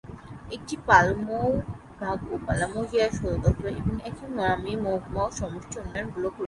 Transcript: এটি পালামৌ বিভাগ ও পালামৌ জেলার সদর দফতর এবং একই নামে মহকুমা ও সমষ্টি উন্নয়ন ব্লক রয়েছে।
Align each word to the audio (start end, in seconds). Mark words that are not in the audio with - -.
এটি 0.55 0.75
পালামৌ 0.87 1.45
বিভাগ 1.59 2.19
ও 2.27 2.35
পালামৌ 2.47 2.81
জেলার 2.91 3.11
সদর 3.17 3.37
দফতর 3.43 3.71
এবং 3.81 3.95
একই 4.09 4.27
নামে 4.39 4.71
মহকুমা 4.83 5.21
ও 5.25 5.31
সমষ্টি 5.39 5.75
উন্নয়ন 5.81 6.07
ব্লক 6.07 6.33
রয়েছে। 6.33 6.39